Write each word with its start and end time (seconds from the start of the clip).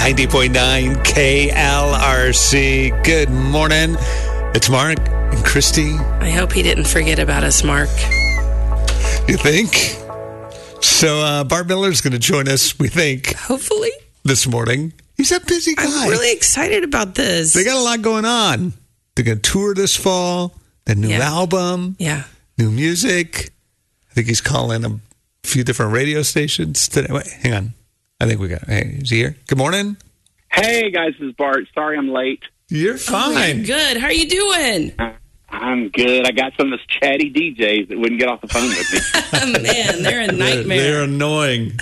90.9 0.00 1.04
KLRC. 1.04 3.04
Good 3.04 3.28
morning. 3.28 3.96
It's 4.54 4.70
Mark 4.70 4.96
and 4.98 5.44
Christy. 5.44 5.92
I 5.92 6.30
hope 6.30 6.52
he 6.52 6.62
didn't 6.62 6.86
forget 6.86 7.18
about 7.18 7.44
us, 7.44 7.62
Mark. 7.62 7.90
You 9.28 9.36
think? 9.36 9.74
So, 10.82 11.18
uh, 11.20 11.44
Bart 11.44 11.66
Millard's 11.68 12.00
going 12.00 12.14
to 12.14 12.18
join 12.18 12.48
us, 12.48 12.78
we 12.78 12.88
think, 12.88 13.34
Hopefully. 13.36 13.90
this 14.24 14.46
morning. 14.46 14.94
He's 15.18 15.32
a 15.32 15.40
busy 15.40 15.74
guy. 15.74 15.84
I'm 15.86 16.08
really 16.08 16.32
excited 16.32 16.82
about 16.82 17.14
this. 17.14 17.52
They 17.52 17.62
got 17.62 17.76
a 17.76 17.82
lot 17.82 18.00
going 18.00 18.24
on. 18.24 18.72
They're 19.14 19.24
going 19.26 19.40
to 19.42 19.50
tour 19.50 19.74
this 19.74 19.94
fall, 19.94 20.54
the 20.86 20.94
new 20.94 21.08
Yeah. 21.08 21.28
album, 21.30 21.96
yeah. 21.98 22.24
new 22.56 22.70
music. 22.70 23.50
I 24.10 24.14
think 24.14 24.28
he's 24.28 24.40
calling 24.40 24.82
a 24.86 24.98
few 25.46 25.62
different 25.62 25.92
radio 25.92 26.22
stations 26.22 26.88
today. 26.88 27.12
Wait, 27.12 27.26
hang 27.26 27.52
on. 27.52 27.74
I 28.20 28.26
think 28.26 28.40
we 28.40 28.48
got. 28.48 28.64
Hey, 28.68 28.98
is 29.00 29.10
he 29.10 29.18
here? 29.18 29.36
Good 29.46 29.58
morning. 29.58 29.96
Hey 30.52 30.90
guys, 30.90 31.12
this 31.18 31.28
is 31.28 31.34
Bart. 31.36 31.60
Sorry 31.74 31.96
I'm 31.96 32.08
late. 32.10 32.42
You're 32.68 32.94
Oh, 32.94 32.98
fine. 32.98 33.58
you're 33.58 33.66
good. 33.66 33.96
How 33.98 34.06
are 34.06 34.12
you 34.12 34.28
doing? 34.28 34.92
I'm 35.48 35.88
good. 35.90 36.26
I 36.26 36.30
got 36.32 36.52
some 36.56 36.72
of 36.72 36.78
those 36.78 36.86
chatty 36.86 37.32
DJs 37.32 37.88
that 37.88 37.98
wouldn't 37.98 38.20
get 38.20 38.28
off 38.28 38.40
the 38.40 38.48
phone 38.48 38.68
with 38.68 38.92
me. 38.92 39.00
Oh, 39.32 39.52
man, 39.62 40.02
they're 40.02 40.22
a 40.22 40.26
They're, 40.26 40.32
nightmare. 40.32 40.82
they're 40.82 41.02
annoying. 41.04 41.72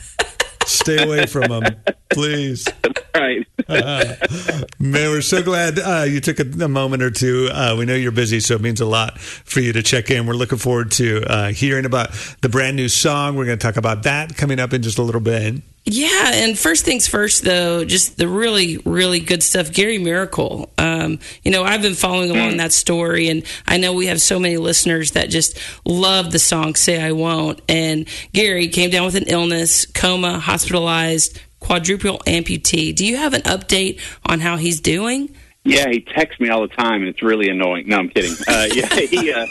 Stay 0.66 1.02
away 1.02 1.24
from 1.27 1.48
them, 1.48 1.77
please. 2.10 2.68
right. 3.15 3.46
Man, 4.79 5.10
we're 5.10 5.23
so 5.23 5.43
glad 5.43 5.79
uh, 5.79 6.05
you 6.07 6.20
took 6.20 6.41
a, 6.41 6.65
a 6.65 6.68
moment 6.68 7.02
or 7.02 7.10
two. 7.10 7.48
Uh, 7.51 7.74
we 7.79 7.87
know 7.87 7.95
you're 7.95 8.12
busy, 8.12 8.38
so 8.41 8.55
it 8.55 8.60
means 8.60 8.80
a 8.82 8.87
lot 8.87 9.18
for 9.18 9.60
you 9.60 9.73
to 9.73 9.82
check 9.82 10.10
in. 10.10 10.27
We're 10.27 10.34
looking 10.34 10.59
forward 10.59 10.91
to 10.93 11.23
uh, 11.27 11.48
hearing 11.52 11.87
about 11.87 12.10
the 12.43 12.51
brand 12.51 12.77
new 12.77 12.88
song. 12.88 13.34
We're 13.37 13.46
going 13.46 13.59
to 13.59 13.66
talk 13.66 13.79
about 13.79 14.02
that 14.02 14.37
coming 14.37 14.60
up 14.60 14.74
in 14.74 14.82
just 14.82 14.98
a 14.98 15.02
little 15.02 15.20
bit. 15.23 15.62
Yeah, 15.84 16.32
and 16.34 16.59
first 16.59 16.84
things 16.84 17.09
first, 17.09 17.45
though, 17.45 17.84
just 17.84 18.18
the 18.18 18.28
really, 18.28 18.76
really 18.79 19.21
good 19.21 19.43
stuff. 19.43 19.73
Gary 19.73 19.96
Miracle. 19.96 20.70
Um, 20.76 21.18
you 21.43 21.51
know, 21.51 21.65
I've 21.65 21.80
been 21.80 21.95
following 21.95 22.30
along 22.30 22.59
that 22.59 22.73
story, 22.73 23.29
and 23.29 23.43
I 23.66 23.79
know 23.79 23.95
we 23.95 24.07
have 24.07 24.20
so 24.20 24.38
many 24.38 24.59
listeners 24.59 25.12
that 25.12 25.30
just 25.30 25.59
love 25.87 26.30
the 26.30 26.38
song 26.38 26.74
"Say 26.74 27.02
I 27.02 27.12
Won't." 27.12 27.62
And 27.70 28.07
Gary 28.35 28.68
came 28.68 28.90
down 28.90 29.07
with 29.07 29.15
an 29.15 29.24
illness, 29.29 29.87
coma, 29.87 30.38
hospitalized, 30.38 31.40
quadruple 31.59 32.18
amputee. 32.26 32.95
Do 32.95 33.07
you 33.07 33.16
have 33.16 33.32
an 33.32 33.42
update 33.42 34.01
on 34.26 34.40
how 34.40 34.57
he's 34.59 34.80
doing? 34.80 35.35
Yeah, 35.65 35.88
he 35.90 36.01
texts 36.01 36.38
me 36.38 36.51
all 36.51 36.63
the 36.63 36.74
time, 36.74 37.01
and 37.01 37.09
it's 37.09 37.23
really 37.23 37.48
annoying. 37.48 37.88
No, 37.88 37.98
I'm 37.98 38.10
kidding. 38.10 38.37
Uh, 38.46 38.68
yeah, 38.74 38.95
he. 38.95 39.32
Uh, 39.32 39.46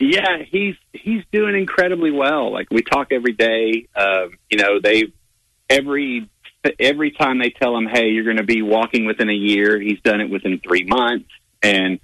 yeah, 0.00 0.42
he's 0.50 0.76
he's 0.92 1.22
doing 1.30 1.54
incredibly 1.54 2.10
well. 2.10 2.50
Like 2.50 2.68
we 2.70 2.82
talk 2.82 3.12
every 3.12 3.32
day. 3.32 3.86
Um, 3.94 4.38
you 4.48 4.58
know, 4.58 4.80
they 4.80 5.12
every 5.70 6.28
every 6.78 7.12
time 7.12 7.38
they 7.38 7.50
tell 7.50 7.76
him, 7.76 7.86
"Hey, 7.86 8.10
you're 8.10 8.24
going 8.24 8.36
to 8.36 8.42
be 8.42 8.60
walking 8.60 9.06
within 9.06 9.30
a 9.30 9.34
year," 9.34 9.80
he's 9.80 10.00
done 10.00 10.20
it 10.20 10.28
within 10.28 10.58
three 10.58 10.84
months, 10.84 11.30
and 11.62 12.00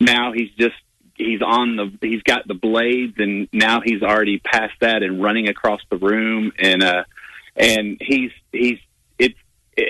now 0.00 0.32
he's 0.32 0.50
just 0.58 0.74
he's 1.14 1.42
on 1.42 1.76
the 1.76 1.92
he's 2.00 2.22
got 2.22 2.48
the 2.48 2.54
blades, 2.54 3.14
and 3.18 3.48
now 3.52 3.80
he's 3.80 4.02
already 4.02 4.38
past 4.38 4.74
that 4.80 5.02
and 5.02 5.22
running 5.22 5.48
across 5.48 5.80
the 5.90 5.98
room, 5.98 6.52
and 6.58 6.82
uh, 6.82 7.04
and 7.54 7.98
he's 8.00 8.32
he's 8.50 8.78
it's. 9.18 9.38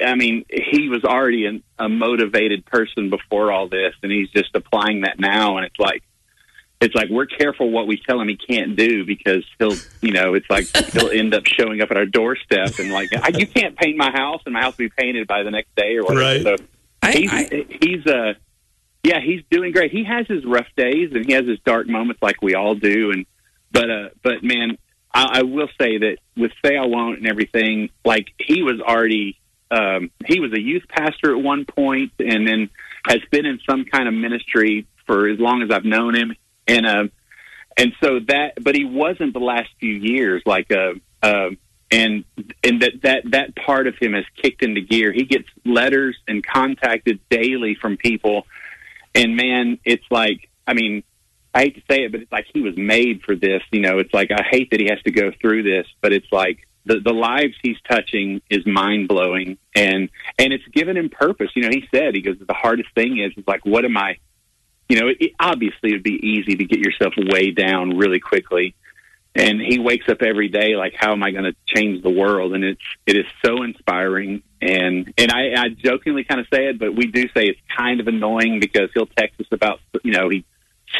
I 0.04 0.14
mean, 0.14 0.44
he 0.50 0.88
was 0.88 1.04
already 1.04 1.46
an, 1.46 1.62
a 1.78 1.88
motivated 1.88 2.64
person 2.66 3.10
before 3.10 3.52
all 3.52 3.68
this, 3.68 3.94
and 4.02 4.10
he's 4.10 4.30
just 4.30 4.54
applying 4.54 5.02
that 5.02 5.18
now, 5.18 5.56
and 5.56 5.66
it's 5.66 5.78
like 5.78 6.02
it's 6.80 6.94
like 6.94 7.08
we're 7.08 7.26
careful 7.26 7.70
what 7.70 7.86
we 7.86 7.96
tell 7.96 8.20
him 8.20 8.28
he 8.28 8.36
can't 8.36 8.76
do 8.76 9.04
because 9.04 9.44
he'll, 9.58 9.76
you 10.00 10.12
know, 10.12 10.34
it's 10.34 10.48
like 10.50 10.66
he'll 10.92 11.10
end 11.10 11.34
up 11.34 11.46
showing 11.46 11.80
up 11.80 11.90
at 11.90 11.96
our 11.96 12.06
doorstep 12.06 12.78
and 12.78 12.90
like, 12.90 13.10
I, 13.14 13.28
you 13.28 13.46
can't 13.46 13.76
paint 13.76 13.96
my 13.96 14.10
house, 14.10 14.42
and 14.44 14.52
my 14.52 14.60
house 14.60 14.76
will 14.76 14.86
be 14.86 14.92
painted 14.96 15.26
by 15.26 15.42
the 15.42 15.50
next 15.50 15.74
day 15.74 15.96
or 15.96 16.04
whatever. 16.04 16.50
Right. 16.50 16.58
So 16.58 16.64
I, 17.02 17.12
he's 17.12 17.32
I, 17.32 17.66
he's 17.80 18.06
uh, 18.06 18.34
yeah, 19.02 19.20
he's 19.20 19.42
doing 19.50 19.72
great. 19.72 19.92
He 19.92 20.04
has 20.04 20.26
his 20.26 20.44
rough 20.44 20.68
days 20.76 21.12
and 21.12 21.24
he 21.24 21.32
has 21.32 21.46
his 21.46 21.58
dark 21.64 21.88
moments 21.88 22.22
like 22.22 22.42
we 22.42 22.54
all 22.54 22.74
do, 22.74 23.12
and 23.12 23.26
but 23.72 23.90
uh, 23.90 24.08
but 24.22 24.42
man, 24.42 24.76
I, 25.12 25.40
I 25.40 25.42
will 25.42 25.68
say 25.80 25.98
that 25.98 26.16
with 26.36 26.52
say 26.64 26.76
I 26.76 26.86
won't 26.86 27.18
and 27.18 27.26
everything, 27.26 27.90
like 28.04 28.28
he 28.38 28.62
was 28.62 28.80
already. 28.80 29.38
Um, 29.70 30.10
he 30.26 30.38
was 30.38 30.52
a 30.52 30.60
youth 30.60 30.84
pastor 30.88 31.36
at 31.36 31.42
one 31.42 31.64
point, 31.64 32.12
and 32.20 32.46
then 32.46 32.70
has 33.06 33.20
been 33.30 33.44
in 33.44 33.58
some 33.68 33.86
kind 33.86 34.06
of 34.06 34.14
ministry 34.14 34.86
for 35.06 35.28
as 35.28 35.38
long 35.40 35.62
as 35.62 35.70
I've 35.70 35.84
known 35.84 36.14
him 36.14 36.36
and 36.66 36.86
um 36.86 37.10
and 37.76 37.92
so 38.02 38.20
that 38.28 38.62
but 38.62 38.74
he 38.74 38.84
wasn't 38.84 39.32
the 39.32 39.40
last 39.40 39.68
few 39.80 39.92
years 39.92 40.42
like 40.46 40.70
uh 40.70 40.92
um 41.22 41.56
and 41.90 42.24
and 42.62 42.82
that 42.82 42.92
that 43.02 43.30
that 43.30 43.56
part 43.56 43.86
of 43.86 43.94
him 44.00 44.14
has 44.14 44.24
kicked 44.40 44.62
into 44.62 44.80
gear. 44.80 45.12
He 45.12 45.24
gets 45.24 45.48
letters 45.64 46.16
and 46.26 46.44
contacted 46.44 47.20
daily 47.28 47.76
from 47.80 47.96
people. 47.96 48.46
And 49.14 49.36
man 49.36 49.78
it's 49.84 50.04
like 50.10 50.50
i 50.66 50.74
mean 50.74 51.04
i 51.54 51.60
hate 51.60 51.76
to 51.76 51.82
say 51.88 52.04
it 52.04 52.10
but 52.10 52.22
it's 52.22 52.32
like 52.32 52.46
he 52.52 52.60
was 52.60 52.76
made 52.76 53.22
for 53.22 53.36
this 53.36 53.62
you 53.70 53.80
know? 53.80 53.98
It's 53.98 54.12
like 54.12 54.30
i 54.32 54.42
hate 54.42 54.70
that 54.72 54.80
he 54.80 54.88
has 54.88 55.00
to 55.02 55.12
go 55.12 55.30
through 55.40 55.62
this 55.62 55.86
but 56.00 56.12
it's 56.12 56.30
like 56.32 56.66
the 56.84 56.98
the 56.98 57.12
lives 57.12 57.54
he's 57.62 57.76
touching 57.88 58.42
is 58.50 58.66
mind 58.66 59.06
blowing 59.06 59.56
and 59.74 60.08
and 60.38 60.52
it's 60.52 60.66
given 60.72 60.96
him 60.96 61.10
purpose. 61.10 61.50
You 61.54 61.62
know 61.62 61.70
he 61.70 61.84
said 61.94 62.14
he 62.14 62.22
goes 62.22 62.36
the 62.40 62.54
hardest 62.54 62.92
thing 62.94 63.18
is 63.18 63.32
is 63.36 63.44
like 63.46 63.64
what 63.64 63.84
am 63.84 63.96
i 63.96 64.16
you 64.88 65.00
know, 65.00 65.08
it, 65.08 65.32
obviously 65.38 65.90
it 65.90 65.92
would 65.94 66.02
be 66.02 66.20
easy 66.22 66.56
to 66.56 66.64
get 66.64 66.78
yourself 66.78 67.14
way 67.16 67.50
down 67.50 67.96
really 67.96 68.20
quickly. 68.20 68.74
And 69.36 69.60
he 69.60 69.80
wakes 69.80 70.08
up 70.08 70.22
every 70.22 70.48
day 70.48 70.76
like, 70.76 70.94
how 70.96 71.12
am 71.12 71.22
I 71.24 71.32
going 71.32 71.44
to 71.44 71.56
change 71.66 72.02
the 72.02 72.10
world? 72.10 72.54
And 72.54 72.62
it's 72.62 72.80
it 73.04 73.16
is 73.16 73.26
so 73.44 73.64
inspiring. 73.64 74.42
And 74.60 75.12
and 75.18 75.32
I, 75.32 75.54
I 75.56 75.68
jokingly 75.70 76.24
kind 76.24 76.40
of 76.40 76.46
say 76.52 76.66
it, 76.66 76.78
but 76.78 76.94
we 76.94 77.06
do 77.06 77.22
say 77.34 77.46
it's 77.46 77.60
kind 77.76 78.00
of 78.00 78.06
annoying 78.06 78.60
because 78.60 78.90
he'll 78.94 79.06
text 79.06 79.40
us 79.40 79.48
about 79.50 79.80
you 80.04 80.12
know 80.12 80.28
he 80.28 80.44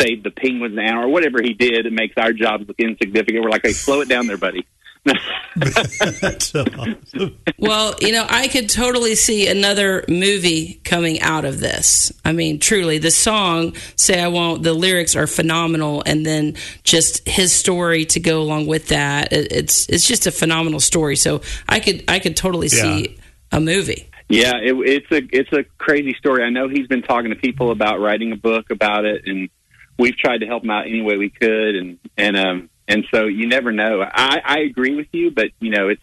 saved 0.00 0.25
the 0.25 0.31
penguins 0.31 0.75
now 0.75 1.03
or 1.03 1.09
whatever 1.09 1.41
he 1.41 1.55
did. 1.55 1.87
It 1.87 1.93
makes 1.93 2.15
our 2.17 2.33
jobs 2.33 2.67
look 2.67 2.81
insignificant. 2.81 3.44
We're 3.44 3.50
like, 3.50 3.62
hey, 3.65 3.73
slow 3.73 4.00
it 4.00 4.09
down 4.09 4.27
there, 4.27 4.37
buddy. 4.37 4.67
Awesome. 5.07 6.67
well, 7.59 7.95
you 8.01 8.13
know, 8.13 8.27
I 8.29 8.49
could 8.49 8.69
totally 8.69 9.15
see 9.15 9.47
another 9.49 10.05
movie 10.09 10.81
coming 10.85 11.21
out 11.21 11.45
of 11.45 11.61
this. 11.61 12.13
I 12.25 12.33
mean, 12.33 12.59
truly, 12.59 12.99
the 12.99 13.11
song 13.11 13.75
"Say 13.97 14.21
I 14.21 14.29
Won't," 14.29 14.63
the 14.63 14.73
lyrics 14.73 15.15
are 15.15 15.27
phenomenal, 15.27 16.03
and 16.07 16.25
then 16.25 16.57
just 16.83 17.27
his 17.29 17.53
story 17.53 18.05
to 18.07 18.21
go 18.21 18.41
along 18.41 18.67
with 18.67 18.89
that. 18.89 19.33
It, 19.33 19.53
it's 19.53 19.89
it's 19.89 20.07
just 20.07 20.27
a 20.27 20.33
phenomenal 20.33 20.81
story. 20.81 21.17
So 21.17 21.43
I 21.69 21.81
could 21.81 22.05
I 22.09 22.19
could 22.19 22.37
totally 22.37 22.69
see 22.69 23.19
a 23.53 23.61
movie. 23.61 24.11
Yeah, 24.29 24.57
it, 24.57 24.75
it's 24.75 25.13
a 25.13 25.23
it's 25.33 25.53
a 25.53 25.65
crazy 25.79 26.15
story. 26.15 26.43
I 26.45 26.51
know 26.51 26.69
he's 26.69 26.87
been 26.87 27.03
talking 27.03 27.31
to 27.31 27.37
people 27.37 27.71
about 27.71 28.01
writing 28.01 28.33
a 28.33 28.37
book 28.37 28.71
about 28.71 29.05
it, 29.05 29.23
and 29.27 29.51
we've 29.99 30.17
tried 30.17 30.39
to 30.39 30.47
help 30.47 30.65
him 30.65 30.71
out 30.71 30.87
any 30.87 31.03
way 31.03 31.17
we 31.17 31.31
could, 31.31 31.77
and 31.77 31.99
and 32.17 32.37
um 32.37 32.71
and 32.89 33.05
so 33.12 33.27
you 33.27 33.47
never 33.49 33.72
know. 33.72 34.03
I 34.03 34.41
I 34.45 34.59
agree 34.61 34.95
with 34.95 35.09
you, 35.12 35.31
but 35.31 35.47
you 35.61 35.71
know 35.71 35.89
it's 35.89 36.03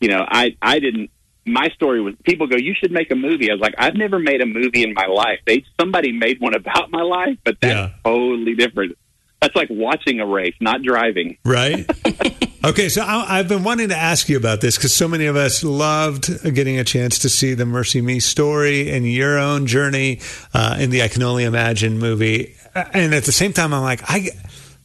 you 0.00 0.08
know 0.08 0.24
I 0.26 0.56
I 0.62 0.78
didn't. 0.78 1.10
My 1.48 1.68
story 1.68 2.00
was 2.02 2.14
people 2.24 2.48
go, 2.48 2.56
you 2.56 2.74
should 2.74 2.90
make 2.90 3.10
a 3.12 3.14
movie. 3.14 3.50
I 3.50 3.54
was 3.54 3.60
like, 3.60 3.74
I've 3.78 3.94
never 3.94 4.18
made 4.18 4.40
a 4.40 4.46
movie 4.46 4.82
in 4.82 4.94
my 4.94 5.06
life. 5.06 5.38
They 5.46 5.64
somebody 5.80 6.10
made 6.10 6.40
one 6.40 6.54
about 6.54 6.90
my 6.90 7.02
life, 7.02 7.38
but 7.44 7.56
that's 7.60 7.72
Yeah. 7.72 7.90
totally 8.04 8.54
different. 8.56 8.98
That's 9.40 9.54
like 9.54 9.68
watching 9.70 10.18
a 10.18 10.26
race, 10.26 10.54
not 10.60 10.82
driving. 10.82 11.38
right? 11.44 11.88
Okay, 12.64 12.88
so 12.88 13.00
I, 13.02 13.38
I've 13.38 13.46
been 13.48 13.62
wanting 13.62 13.90
to 13.90 13.96
ask 13.96 14.28
you 14.28 14.36
about 14.36 14.60
this 14.60 14.76
because 14.76 14.92
so 14.92 15.06
many 15.06 15.26
of 15.26 15.36
us 15.36 15.62
loved 15.62 16.52
getting 16.52 16.80
a 16.80 16.84
chance 16.84 17.20
to 17.20 17.28
see 17.28 17.54
the 17.54 17.62
MercyMe 17.62 18.20
story 18.20 18.90
and 18.90 19.06
your 19.08 19.38
own 19.38 19.68
journey 19.68 20.18
uh, 20.52 20.76
in 20.80 20.90
the 20.90 21.02
I 21.02 21.06
Can 21.08 21.22
Only 21.22 21.44
Imagine 21.44 21.96
movie. 22.00 22.56
And 22.74 23.14
at 23.14 23.22
the 23.22 23.30
same 23.30 23.52
time, 23.52 23.72
I'm 23.72 23.82
like, 23.82 24.00
I 24.10 24.30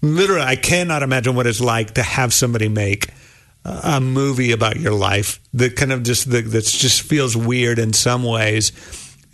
literally, 0.01 0.41
I 0.43 0.55
cannot 0.55 1.03
imagine 1.03 1.35
what 1.35 1.47
it's 1.47 1.61
like 1.61 1.95
to 1.95 2.03
have 2.03 2.33
somebody 2.33 2.67
make 2.69 3.09
a 3.63 4.01
movie 4.01 4.51
about 4.51 4.77
your 4.77 4.93
life 4.93 5.39
that 5.53 5.75
kind 5.75 5.91
of 5.91 6.03
just 6.03 6.31
that 6.31 6.43
just 6.49 7.01
feels 7.03 7.37
weird 7.37 7.79
in 7.79 7.93
some 7.93 8.23
ways. 8.23 8.71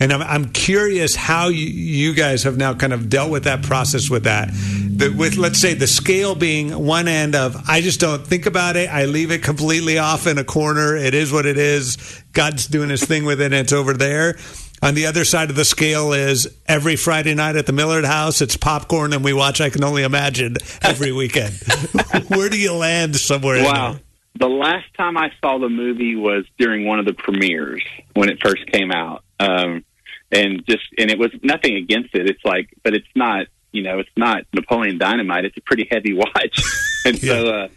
And 0.00 0.12
I'm, 0.12 0.22
I'm 0.22 0.52
curious 0.52 1.16
how 1.16 1.48
you, 1.48 1.66
you 1.66 2.14
guys 2.14 2.44
have 2.44 2.56
now 2.56 2.72
kind 2.74 2.92
of 2.92 3.08
dealt 3.08 3.32
with 3.32 3.44
that 3.44 3.62
process 3.62 4.08
with 4.08 4.24
that. 4.24 4.50
That 4.98 5.14
with 5.16 5.36
let's 5.36 5.58
say 5.58 5.74
the 5.74 5.86
scale 5.88 6.34
being 6.34 6.86
one 6.86 7.08
end 7.08 7.34
of 7.34 7.68
I 7.68 7.80
just 7.80 8.00
don't 8.00 8.24
think 8.24 8.46
about 8.46 8.76
it. 8.76 8.88
I 8.90 9.06
leave 9.06 9.30
it 9.32 9.42
completely 9.42 9.98
off 9.98 10.26
in 10.26 10.38
a 10.38 10.44
corner. 10.44 10.94
It 10.94 11.14
is 11.14 11.32
what 11.32 11.46
it 11.46 11.58
is. 11.58 12.22
God's 12.32 12.66
doing 12.66 12.90
His 12.90 13.04
thing 13.04 13.24
with 13.24 13.40
it. 13.40 13.46
and 13.46 13.54
It's 13.54 13.72
over 13.72 13.94
there. 13.94 14.36
On 14.82 14.94
the 14.94 15.06
other 15.06 15.24
side 15.24 15.50
of 15.50 15.56
the 15.56 15.64
scale 15.64 16.12
is 16.12 16.46
every 16.66 16.96
Friday 16.96 17.34
night 17.34 17.56
at 17.56 17.66
the 17.66 17.72
Millard 17.72 18.04
House. 18.04 18.40
It's 18.40 18.56
popcorn, 18.56 19.12
and 19.12 19.24
we 19.24 19.32
watch. 19.32 19.60
I 19.60 19.70
can 19.70 19.82
only 19.82 20.02
imagine 20.04 20.56
every 20.82 21.12
weekend. 21.12 21.54
Where 22.28 22.48
do 22.48 22.58
you 22.58 22.72
land 22.74 23.16
somewhere? 23.16 23.62
Wow. 23.62 23.96
The 24.38 24.48
last 24.48 24.86
time 24.96 25.16
I 25.16 25.30
saw 25.40 25.58
the 25.58 25.68
movie 25.68 26.14
was 26.14 26.44
during 26.58 26.86
one 26.86 27.00
of 27.00 27.06
the 27.06 27.14
premieres 27.14 27.82
when 28.14 28.28
it 28.28 28.38
first 28.40 28.66
came 28.66 28.92
out. 28.92 29.24
Um, 29.40 29.84
and 30.30 30.64
just, 30.68 30.84
and 30.96 31.10
it 31.10 31.18
was 31.18 31.30
nothing 31.42 31.74
against 31.76 32.14
it. 32.14 32.28
It's 32.28 32.44
like, 32.44 32.68
but 32.84 32.94
it's 32.94 33.08
not, 33.16 33.46
you 33.72 33.82
know, 33.82 33.98
it's 33.98 34.10
not 34.16 34.44
Napoleon 34.52 34.98
Dynamite. 34.98 35.44
It's 35.44 35.56
a 35.56 35.60
pretty 35.62 35.88
heavy 35.90 36.12
watch. 36.14 36.62
and 37.04 37.18
so, 37.18 37.48
uh, 37.48 37.68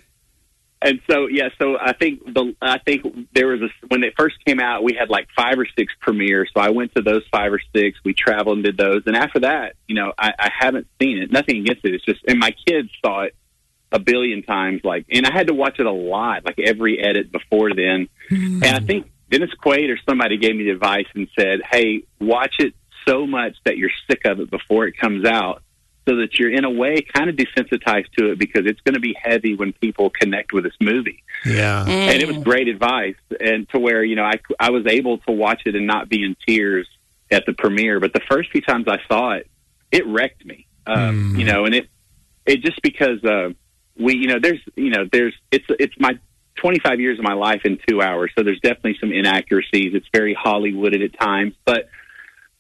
and 0.81 1.00
so 1.10 1.28
yeah, 1.28 1.50
so 1.60 1.78
I 1.80 1.94
think 1.94 2.25
the 2.25 2.56
I 2.62 2.80
think 2.80 3.06
there 3.33 3.48
was 3.48 3.62
a 3.62 3.69
when 3.88 4.04
it 4.04 4.13
first 4.18 4.44
came 4.45 4.60
out, 4.60 4.83
we 4.83 4.94
had 4.94 5.10
like 5.10 5.28
five 5.36 5.60
or 5.60 5.68
six 5.78 5.94
premieres. 6.00 6.50
So 6.54 6.62
I 6.62 6.69
went 6.69 6.95
to 6.95 7.01
those 7.01 7.22
five 7.31 7.54
or 7.54 7.62
six. 7.75 8.00
We 8.04 8.13
traveled 8.13 8.57
and 8.57 8.66
did 8.66 8.78
those, 8.78 9.04
and 9.06 9.16
after 9.16 9.42
that, 9.42 9.75
you 9.88 9.95
know, 9.95 10.13
I, 10.18 10.33
I 10.39 10.50
haven't 10.57 10.88
seen 11.00 11.19
it. 11.19 11.31
Nothing 11.31 11.57
against 11.57 11.86
it. 11.86 11.94
It's 11.94 12.04
just, 12.04 12.22
and 12.28 12.39
my 12.39 12.51
kids 12.68 12.89
saw 13.06 13.22
it 13.22 13.36
a 13.92 14.00
billion 14.00 14.42
times. 14.42 14.81
Like, 14.83 15.06
and 15.12 15.25
I 15.28 15.31
had 15.31 15.48
to 15.48 15.54
watch 15.54 15.80
it 15.80 15.86
a 15.86 15.92
lot, 15.92 16.45
like 16.45 16.57
every 16.60 17.00
edit 17.00 17.31
before 17.31 17.74
then. 17.75 18.07
Mm. 18.31 18.66
And 18.66 18.75
I 18.75 18.80
think 18.80 19.12
Dennis 19.30 19.51
Quaid 19.63 19.94
or 19.94 20.00
somebody 20.10 20.38
gave 20.38 20.56
me 20.56 20.63
the 20.63 20.72
advice 20.72 21.07
and 21.13 21.27
said, 21.38 21.60
"Hey, 21.69 22.06
watch 22.19 22.56
it 22.60 22.74
so 23.07 23.27
much 23.27 23.56
that 23.66 23.77
you're 23.77 23.92
sick 24.10 24.25
of 24.25 24.39
it 24.39 24.50
before 24.50 24.88
it 24.88 24.98
comes 24.98 25.25
out." 25.25 25.62
So 26.07 26.15
that 26.15 26.39
you're 26.39 26.51
in 26.51 26.65
a 26.65 26.69
way 26.69 27.01
kind 27.01 27.30
of 27.30 27.36
desensitized 27.36 28.12
to 28.18 28.31
it 28.31 28.39
because 28.39 28.65
it's 28.65 28.81
going 28.81 28.95
to 28.95 29.00
be 29.00 29.15
heavy 29.21 29.56
when 29.56 29.71
people 29.74 30.09
connect 30.09 30.51
with 30.51 30.63
this 30.63 30.74
movie. 30.81 31.24
Yeah. 31.45 31.86
Mm. 31.86 31.89
And 31.89 32.24
it 32.24 32.27
was 32.27 32.44
great 32.44 32.68
advice 32.68 33.15
and 33.39 33.69
to 33.69 33.80
where, 33.80 34.03
you 34.03 34.15
know, 34.15 34.24
I, 34.24 34.39
I 34.59 34.71
was 34.71 34.86
able 34.88 35.19
to 35.19 35.31
watch 35.31 35.62
it 35.65 35.75
and 35.75 35.86
not 35.86 36.09
be 36.09 36.24
in 36.24 36.36
tears 36.48 36.88
at 37.30 37.45
the 37.45 37.53
premiere. 37.53 38.00
But 38.00 38.13
the 38.13 38.21
first 38.30 38.51
few 38.51 38.62
times 38.62 38.88
I 38.88 38.98
saw 39.07 39.33
it, 39.33 39.48
it 39.92 40.07
wrecked 40.07 40.44
me, 40.45 40.65
um, 40.88 41.33
mm. 41.33 41.39
you 41.39 41.45
know, 41.45 41.65
and 41.65 41.75
it, 41.75 41.88
it 42.45 42.62
just 42.62 42.81
because, 42.81 43.24
uh, 43.24 43.50
we, 43.95 44.15
you 44.15 44.27
know, 44.27 44.39
there's, 44.42 44.62
you 44.75 44.89
know, 44.89 45.06
there's, 45.12 45.36
it's, 45.51 45.65
it's 45.69 45.94
my 46.00 46.18
25 46.56 47.00
years 47.00 47.19
of 47.19 47.24
my 47.24 47.33
life 47.33 47.62
in 47.63 47.77
two 47.88 48.01
hours. 48.01 48.31
So 48.36 48.44
there's 48.44 48.59
definitely 48.59 48.98
some 49.00 49.12
inaccuracies. 49.12 49.94
It's 49.94 50.07
very 50.13 50.36
Hollywooded 50.36 51.03
at 51.03 51.19
times, 51.19 51.53
but 51.65 51.89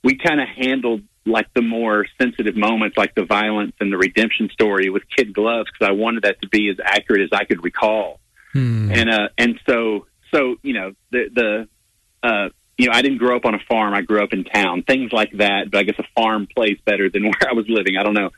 we 0.03 0.17
kind 0.17 0.39
of 0.39 0.47
handled 0.47 1.03
like 1.25 1.47
the 1.53 1.61
more 1.61 2.05
sensitive 2.19 2.55
moments, 2.55 2.97
like 2.97 3.13
the 3.15 3.25
violence 3.25 3.73
and 3.79 3.91
the 3.91 3.97
redemption 3.97 4.49
story 4.51 4.89
with 4.89 5.03
kid 5.15 5.33
gloves, 5.33 5.69
because 5.71 5.87
I 5.87 5.91
wanted 5.91 6.23
that 6.23 6.41
to 6.41 6.47
be 6.47 6.69
as 6.69 6.77
accurate 6.83 7.21
as 7.21 7.29
I 7.31 7.45
could 7.45 7.63
recall. 7.63 8.19
Hmm. 8.53 8.91
And 8.91 9.09
uh, 9.09 9.29
and 9.37 9.59
so 9.67 10.07
so 10.33 10.55
you 10.63 10.73
know 10.73 10.93
the 11.11 11.29
the 11.33 12.27
uh, 12.27 12.49
you 12.77 12.87
know 12.87 12.93
I 12.93 13.01
didn't 13.01 13.19
grow 13.19 13.35
up 13.35 13.45
on 13.45 13.55
a 13.55 13.59
farm. 13.69 13.93
I 13.93 14.01
grew 14.01 14.23
up 14.23 14.33
in 14.33 14.43
town. 14.43 14.83
Things 14.83 15.11
like 15.13 15.31
that. 15.37 15.69
But 15.71 15.79
I 15.79 15.83
guess 15.83 15.99
a 15.99 16.07
farm 16.15 16.47
plays 16.53 16.77
better 16.85 17.09
than 17.09 17.23
where 17.25 17.49
I 17.49 17.53
was 17.53 17.67
living. 17.69 17.97
I 17.97 18.03
don't 18.03 18.15
know. 18.15 18.31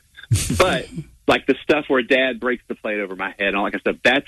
but 0.58 0.88
like 1.26 1.46
the 1.46 1.54
stuff 1.62 1.86
where 1.88 2.02
Dad 2.02 2.40
breaks 2.40 2.62
the 2.68 2.74
plate 2.74 3.00
over 3.00 3.16
my 3.16 3.34
head 3.38 3.48
and 3.48 3.56
all 3.56 3.64
that 3.64 3.72
kind 3.72 3.80
of 3.86 3.92
stuff. 3.92 3.96
That's 4.04 4.26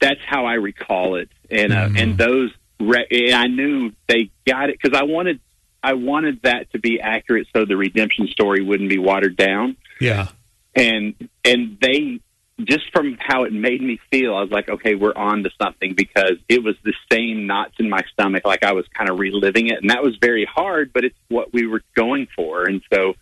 that's 0.00 0.20
how 0.26 0.46
I 0.46 0.54
recall 0.54 1.16
it. 1.16 1.28
And 1.50 1.72
uh, 1.72 1.88
hmm. 1.88 1.96
and 1.96 2.18
those 2.18 2.50
re- 2.80 3.06
and 3.10 3.34
I 3.34 3.46
knew 3.46 3.92
they 4.08 4.30
got 4.46 4.70
it 4.70 4.78
because 4.80 4.98
I 4.98 5.04
wanted 5.04 5.40
I 5.82 5.94
wanted 5.94 6.42
that 6.42 6.70
to 6.72 6.78
be 6.78 7.00
accurate 7.00 7.48
so 7.54 7.64
the 7.64 7.76
redemption 7.76 8.28
story 8.28 8.62
wouldn't 8.62 8.88
be 8.88 8.98
watered 8.98 9.36
down. 9.36 9.76
Yeah. 10.00 10.28
And 10.74 11.14
and 11.44 11.78
they 11.80 12.20
just 12.64 12.90
from 12.92 13.16
how 13.20 13.44
it 13.44 13.52
made 13.52 13.82
me 13.82 13.98
feel, 14.10 14.34
I 14.34 14.42
was 14.42 14.50
like, 14.50 14.68
okay, 14.68 14.94
we're 14.94 15.14
on 15.14 15.42
to 15.44 15.50
something 15.60 15.94
because 15.94 16.36
it 16.48 16.62
was 16.62 16.76
the 16.84 16.94
same 17.10 17.46
knots 17.46 17.74
in 17.78 17.88
my 17.88 18.02
stomach, 18.12 18.44
like 18.44 18.62
I 18.62 18.72
was 18.72 18.86
kind 18.96 19.10
of 19.10 19.18
reliving 19.18 19.68
it, 19.68 19.80
and 19.80 19.90
that 19.90 20.02
was 20.02 20.16
very 20.20 20.44
hard, 20.44 20.92
but 20.92 21.04
it's 21.04 21.16
what 21.28 21.52
we 21.52 21.66
were 21.66 21.82
going 21.94 22.28
for, 22.34 22.64
and 22.64 22.82
so, 22.92 23.14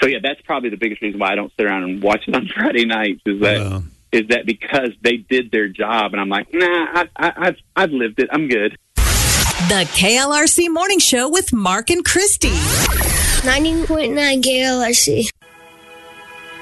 so 0.00 0.08
yeah, 0.08 0.18
that's 0.22 0.40
probably 0.42 0.70
the 0.70 0.76
biggest 0.76 1.02
reason 1.02 1.20
why 1.20 1.32
I 1.32 1.34
don't 1.34 1.52
sit 1.56 1.66
around 1.66 1.84
and 1.84 2.02
watch 2.02 2.26
it 2.26 2.34
on 2.34 2.48
Friday 2.54 2.84
nights 2.84 3.20
is 3.26 3.40
that 3.40 3.82
is 4.12 4.28
that 4.28 4.46
because 4.46 4.90
they 5.02 5.16
did 5.16 5.50
their 5.50 5.68
job, 5.68 6.12
and 6.12 6.20
I'm 6.20 6.28
like, 6.28 6.52
nah, 6.52 6.66
I, 6.66 7.08
I, 7.16 7.32
I've 7.36 7.56
I've 7.76 7.90
lived 7.90 8.20
it, 8.20 8.28
I'm 8.32 8.48
good. 8.48 8.78
The 9.68 9.88
KLRC 9.94 10.68
Morning 10.68 10.98
Show 10.98 11.26
with 11.26 11.50
Mark 11.50 11.88
and 11.88 12.04
Christy. 12.04 12.50
90.9 12.50 14.42
KLRC. 14.42 15.30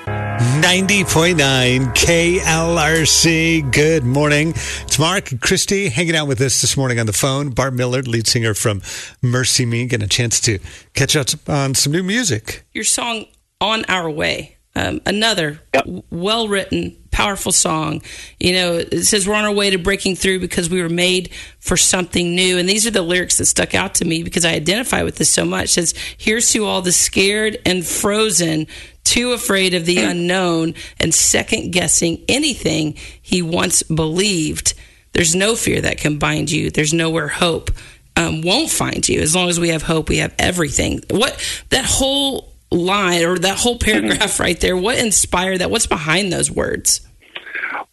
90.9 0.06 1.94
KLRC. 1.96 3.72
Good 3.72 4.04
morning. 4.04 4.50
It's 4.50 5.00
Mark 5.00 5.32
and 5.32 5.40
Christy 5.40 5.88
hanging 5.88 6.14
out 6.14 6.28
with 6.28 6.40
us 6.40 6.60
this 6.60 6.76
morning 6.76 7.00
on 7.00 7.06
the 7.06 7.12
phone. 7.12 7.50
Bart 7.50 7.75
Millard, 7.75 8.06
lead 8.06 8.28
singer 8.28 8.54
from 8.54 8.81
MercyMe, 9.20 9.88
getting 9.88 10.04
a 10.04 10.08
chance 10.08 10.38
to 10.43 10.60
catch 10.94 11.16
up 11.16 11.26
on 11.49 11.75
some 11.75 11.93
new 11.93 12.04
music. 12.04 12.64
Your 12.72 12.84
song, 12.84 13.25
On 13.60 13.84
Our 13.88 14.10
Way, 14.10 14.58
um, 14.75 15.01
another 15.05 15.61
yep. 15.75 15.87
well 16.11 16.49
written, 16.49 16.97
powerful 17.11 17.53
song. 17.53 18.03
You 18.41 18.53
know, 18.53 18.75
it 18.77 19.05
says 19.05 19.29
we're 19.29 19.35
on 19.35 19.45
our 19.45 19.53
way 19.53 19.71
to 19.71 19.79
breaking 19.79 20.17
through 20.17 20.41
because 20.41 20.71
we 20.71 20.81
were 20.81 20.89
made 20.89 21.31
for 21.61 21.77
something 21.77 22.35
new. 22.35 22.59
And 22.59 22.69
these 22.69 22.87
are 22.87 22.91
the 22.91 23.03
lyrics 23.03 23.39
that 23.39 23.47
stuck 23.47 23.75
out 23.75 23.97
to 23.97 24.07
me 24.07 24.23
because 24.23 24.45
I 24.45 24.55
identify 24.55 25.03
with 25.03 25.17
this 25.17 25.29
so 25.29 25.45
much. 25.45 25.65
It 25.65 25.69
says, 25.69 25.95
Here's 26.17 26.51
to 26.53 26.65
all 26.65 26.81
the 26.81 26.93
scared 26.93 27.59
and 27.67 27.85
frozen, 27.85 28.67
too 29.05 29.33
afraid 29.33 29.75
of 29.75 29.85
the 29.85 29.99
unknown, 30.03 30.75
and 30.99 31.13
second 31.15 31.73
guessing 31.73 32.25
anything 32.29 32.95
he 33.21 33.43
once 33.43 33.83
believed. 33.83 34.75
There's 35.13 35.35
no 35.35 35.55
fear 35.55 35.83
that 35.83 35.99
can 35.99 36.19
bind 36.19 36.51
you. 36.51 36.71
There's 36.71 36.95
nowhere 36.95 37.29
hope 37.29 37.71
um, 38.17 38.43
won't 38.43 38.71
find 38.71 39.07
you. 39.09 39.21
As 39.21 39.35
long 39.35 39.49
as 39.49 39.59
we 39.59 39.71
have 39.71 39.83
hope, 39.83 40.09
we 40.09 40.19
have 40.19 40.35
everything. 40.39 41.01
What 41.11 41.39
that 41.71 41.85
whole 41.85 42.51
line 42.73 43.25
or 43.25 43.39
that 43.39 43.59
whole 43.59 43.79
paragraph 43.79 44.41
right 44.41 44.59
there, 44.61 44.77
what 44.77 44.99
inspired 44.99 45.59
that? 45.59 45.71
What's 45.71 45.87
behind 45.87 46.33
those 46.33 46.51
words? 46.51 47.07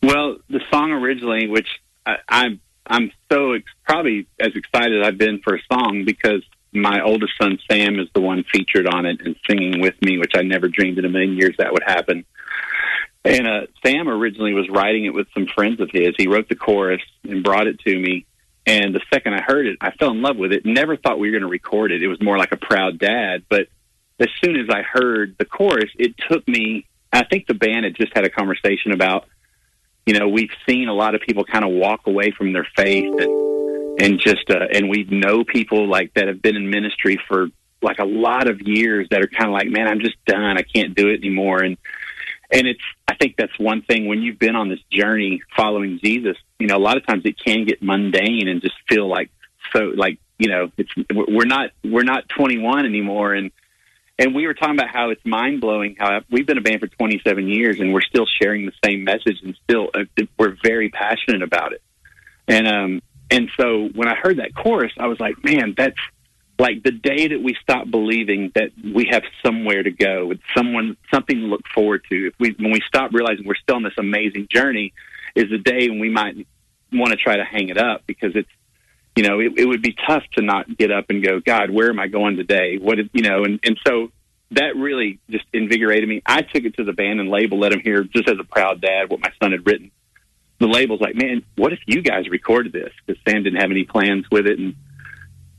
Well, 0.02 0.38
the 0.50 0.62
song 0.72 0.92
originally, 0.92 1.48
which 1.48 1.68
I, 2.06 2.18
I'm 2.28 2.62
I'm 2.88 3.12
so 3.32 3.54
ex- 3.54 3.66
probably 3.86 4.28
as 4.40 4.56
excited 4.56 5.04
I've 5.04 5.18
been 5.18 5.40
for 5.40 5.56
a 5.56 5.60
song 5.72 6.04
because 6.06 6.44
my 6.72 7.02
oldest 7.02 7.34
son 7.40 7.60
Sam 7.70 8.00
is 8.00 8.08
the 8.14 8.22
one 8.22 8.44
featured 8.52 8.88
on 8.88 9.06
it 9.06 9.22
and 9.22 9.36
singing 9.48 9.82
with 9.82 10.02
me, 10.02 10.18
which 10.18 10.34
I 10.36 10.42
never 10.42 10.68
dreamed 10.68 10.98
in 10.98 11.06
a 11.06 11.10
million 11.10 11.36
years 11.36 11.56
that 11.58 11.74
would 11.74 11.84
happen. 11.86 12.26
And 13.26 13.48
uh, 13.48 13.62
Sam 13.86 14.08
originally 14.08 14.54
was 14.54 14.70
writing 14.70 15.06
it 15.06 15.14
with 15.14 15.28
some 15.34 15.46
friends 15.48 15.80
of 15.82 15.90
his. 15.92 16.14
He 16.18 16.28
wrote 16.28 16.48
the 16.48 16.56
chorus 16.56 17.02
and 17.24 17.44
brought 17.44 17.68
it 17.68 17.80
to 17.82 18.00
me. 18.00 18.26
And 18.66 18.94
the 18.94 19.02
second 19.12 19.34
I 19.34 19.42
heard 19.42 19.68
it, 19.68 19.78
I 19.82 19.92
fell 19.92 20.12
in 20.12 20.22
love 20.22 20.38
with 20.38 20.54
it. 20.54 20.66
Never 20.66 20.96
thought 20.96 21.20
we 21.20 21.28
were 21.28 21.40
going 21.40 21.44
to 21.44 21.50
record 21.50 21.92
it. 21.92 22.04
It 22.04 22.08
was 22.08 22.22
more 22.22 22.38
like 22.38 22.52
a 22.52 22.58
proud 22.58 23.00
dad. 23.00 23.44
But 23.50 23.68
as 24.20 24.28
soon 24.44 24.56
as 24.58 24.68
I 24.70 24.82
heard 24.82 25.36
the 25.38 25.46
chorus, 25.46 25.90
it 25.98 26.16
took 26.30 26.48
me. 26.48 26.86
I 27.12 27.24
think 27.24 27.48
the 27.48 27.54
band 27.54 27.86
had 27.86 27.96
just 27.96 28.12
had 28.16 28.26
a 28.26 28.30
conversation 28.30 28.92
about, 28.92 29.28
you 30.06 30.14
know, 30.14 30.28
we've 30.28 30.52
seen 30.68 30.90
a 30.90 30.94
lot 30.94 31.16
of 31.16 31.22
people 31.22 31.44
kind 31.44 31.66
of 31.66 31.72
walk 31.72 32.06
away 32.06 32.32
from 32.32 32.54
their 32.54 32.68
faith 32.76 33.14
and 33.20 33.50
and 34.02 34.20
just 34.20 34.50
uh, 34.50 34.68
and 34.72 34.90
we 34.90 35.04
know 35.10 35.44
people 35.44 35.88
like 35.88 36.14
that 36.14 36.28
have 36.28 36.42
been 36.42 36.56
in 36.56 36.70
ministry 36.70 37.20
for 37.28 37.48
like 37.82 38.00
a 38.00 38.06
lot 38.06 38.50
of 38.50 38.62
years 38.62 39.08
that 39.10 39.22
are 39.22 39.28
kind 39.28 39.50
of 39.50 39.54
like, 39.54 39.68
man, 39.70 39.88
I'm 39.88 40.00
just 40.00 40.24
done. 40.26 40.58
I 40.58 40.64
can't 40.64 40.96
do 40.96 41.08
it 41.08 41.20
anymore. 41.20 41.64
And 41.64 41.78
and 42.52 42.68
it's 42.68 42.82
I 43.08 43.16
think 43.16 43.36
that's 43.38 43.58
one 43.58 43.82
thing 43.82 44.08
when 44.08 44.22
you've 44.22 44.40
been 44.40 44.56
on 44.56 44.70
this 44.70 44.80
journey 44.92 45.42
following 45.56 46.00
Jesus. 46.04 46.38
You 46.60 46.68
know, 46.68 46.78
a 46.78 46.80
lot 46.80 46.98
of 46.98 47.06
times 47.06 47.24
it 47.26 47.38
can 47.38 47.66
get 47.66 47.82
mundane 47.82 48.48
and 48.48 48.62
just 48.62 48.76
feel 48.88 49.08
like 49.08 49.30
so 49.74 49.92
like 49.96 50.20
you 50.38 50.50
know 50.50 50.72
it's 50.78 50.92
we're 51.14 51.46
not 51.46 51.72
we're 51.84 52.04
not 52.04 52.28
21 52.30 52.86
anymore 52.86 53.34
and 53.34 53.52
and 54.20 54.36
we 54.36 54.46
were 54.46 54.54
talking 54.54 54.76
about 54.76 54.90
how 54.90 55.10
it's 55.12 55.26
mind 55.26 55.62
blowing 55.62 55.96
how 55.98 56.20
we've 56.30 56.46
been 56.46 56.58
a 56.58 56.62
band 56.62 56.82
for 56.82 56.88
27 56.88 57.48
years 57.48 57.80
and 57.80 57.94
we're 57.94 58.02
still 58.02 58.26
sharing 58.42 58.66
the 58.66 58.74
same 58.84 59.06
message 59.06 59.38
and 59.44 59.58
still 59.64 59.90
uh, 59.96 60.04
we're 60.38 60.58
very 60.62 60.90
passionate 60.90 61.42
about 61.42 61.72
it. 61.72 61.82
And 62.48 62.68
um 62.68 63.02
and 63.32 63.50
so 63.58 63.88
when 63.96 64.08
I 64.08 64.16
heard 64.16 64.38
that 64.40 64.54
chorus, 64.56 64.92
I 65.00 65.08
was 65.08 65.20
like, 65.20 65.44
man, 65.44 65.74
that's 65.78 66.00
like 66.58 66.84
the 66.84 66.92
day 66.92 67.30
that 67.30 67.42
we 67.42 67.56
stop 67.62 67.90
believing 67.90 68.52
that 68.56 68.72
we 68.84 69.08
have 69.12 69.24
somewhere 69.46 69.82
to 69.82 69.92
go 69.92 70.26
with 70.26 70.40
someone 70.56 70.98
something 71.14 71.38
to 71.38 71.46
look 71.46 71.66
forward 71.74 72.04
to. 72.10 72.28
If 72.28 72.34
we 72.40 72.56
when 72.60 72.72
we 72.72 72.82
stop 72.86 73.14
realizing 73.14 73.46
we're 73.46 73.56
still 73.56 73.78
on 73.78 73.84
this 73.84 73.98
amazing 73.98 74.50
journey, 74.52 74.94
is 75.36 75.50
the 75.50 75.58
day 75.58 75.90
when 75.90 76.00
we 76.00 76.10
might 76.10 76.46
want 76.92 77.12
to 77.12 77.18
try 77.18 77.38
to 77.38 77.46
hang 77.46 77.70
it 77.70 77.78
up 77.78 78.02
because 78.06 78.36
it's 78.36 78.50
you 79.16 79.24
know, 79.24 79.40
it, 79.40 79.54
it 79.58 79.66
would 79.66 79.82
be 79.82 79.96
tough 80.08 80.24
to 80.38 80.44
not 80.44 80.78
get 80.78 80.92
up 80.92 81.06
and 81.10 81.24
go, 81.24 81.40
God, 81.40 81.70
where 81.70 81.90
am 81.90 82.00
I 82.00 82.08
going 82.08 82.38
today? 82.38 82.78
What, 82.78 83.00
is, 83.00 83.08
you 83.14 83.24
know, 83.24 83.44
and, 83.44 83.60
and 83.64 83.78
so 83.86 84.12
that 84.52 84.76
really 84.76 85.20
just 85.30 85.46
invigorated 85.54 86.08
me. 86.08 86.22
I 86.26 86.42
took 86.42 86.64
it 86.64 86.76
to 86.78 86.84
the 86.84 86.94
band 86.94 87.20
and 87.20 87.30
label, 87.30 87.60
let 87.60 87.72
them 87.72 87.82
hear 87.82 88.04
just 88.04 88.28
as 88.28 88.38
a 88.40 88.44
proud 88.44 88.82
dad 88.82 89.10
what 89.10 89.20
my 89.20 89.32
son 89.42 89.52
had 89.52 89.66
written. 89.66 89.92
The 90.60 90.68
label's 90.68 91.00
like, 91.00 91.16
man, 91.16 91.44
what 91.56 91.72
if 91.72 91.80
you 91.86 92.02
guys 92.02 92.28
recorded 92.30 92.74
this? 92.74 92.92
Because 93.06 93.22
Sam 93.28 93.44
didn't 93.44 93.62
have 93.62 93.72
any 93.72 93.86
plans 93.86 94.26
with 94.30 94.46
it, 94.46 94.60
and 94.60 94.76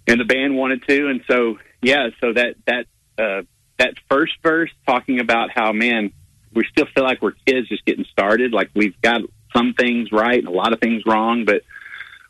and 0.07 0.21
the 0.21 0.25
band 0.25 0.57
wanted 0.57 0.87
to, 0.89 1.09
and 1.09 1.23
so 1.31 1.59
yeah, 1.81 2.09
so 2.21 2.33
that 2.35 2.57
that 2.67 2.87
uh, 3.19 3.43
that 3.79 3.95
first 4.11 4.33
verse 4.43 4.71
talking 4.87 5.21
about 5.21 5.51
how 5.55 5.73
man, 5.73 6.13
we 6.53 6.65
still 6.71 6.87
feel 6.95 7.05
like 7.05 7.23
we're 7.23 7.33
kids 7.47 7.69
just 7.69 7.85
getting 7.87 8.05
started, 8.13 8.53
like 8.53 8.71
we've 8.75 9.01
got 9.01 9.23
some 9.57 9.73
things 9.73 10.13
right 10.13 10.39
and 10.39 10.49
a 10.49 10.53
lot 10.53 10.73
of 10.75 10.81
things 10.81 11.03
wrong, 11.07 11.45
but 11.47 11.63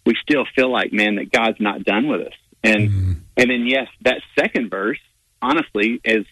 we 0.05 0.15
still 0.23 0.45
feel 0.55 0.71
like, 0.71 0.93
man, 0.93 1.17
that 1.17 1.31
God's 1.31 1.61
not 1.61 1.85
done 1.85 2.09
with 2.09 2.23
us. 2.23 2.35
And 2.63 2.91
mm-hmm. 2.91 3.13
and 3.37 3.51
then 3.51 3.67
yes, 3.67 3.89
that 4.03 4.21
second 4.39 4.71
verse, 4.71 4.99
honestly, 5.41 6.01
is 6.05 6.27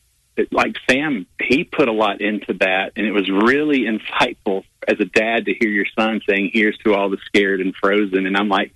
like 0.52 0.76
Sam, 0.88 1.26
he 1.40 1.64
put 1.64 1.88
a 1.88 1.92
lot 1.92 2.20
into 2.20 2.54
that, 2.60 2.92
and 2.96 3.06
it 3.06 3.12
was 3.12 3.28
really 3.28 3.86
insightful 3.86 4.64
as 4.86 5.00
a 5.00 5.04
dad 5.04 5.46
to 5.46 5.54
hear 5.54 5.70
your 5.70 5.86
son 5.98 6.20
saying, 6.28 6.50
"Here's 6.52 6.76
to 6.78 6.94
all 6.94 7.10
the 7.10 7.18
scared 7.24 7.60
and 7.60 7.74
frozen." 7.74 8.26
And 8.26 8.36
I'm 8.36 8.48
like, 8.48 8.72